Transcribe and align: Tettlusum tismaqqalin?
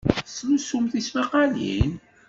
Tettlusum 0.15 0.83
tismaqqalin? 0.91 1.91